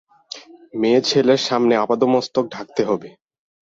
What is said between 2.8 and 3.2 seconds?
হবে।